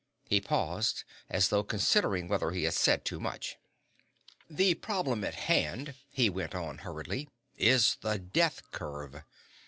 He 0.25 0.41
paused, 0.41 1.03
as 1.29 1.49
though 1.49 1.61
considering 1.63 2.27
whether 2.27 2.49
he 2.49 2.63
had 2.63 2.73
said 2.73 3.05
too 3.05 3.19
much. 3.19 3.57
"The 4.49 4.73
problem 4.73 5.23
at 5.23 5.35
hand," 5.35 5.93
he 6.09 6.27
went 6.27 6.55
on 6.55 6.79
hurriedly, 6.79 7.29
"is 7.55 7.97
the 8.01 8.17
death 8.17 8.63
curve. 8.71 9.21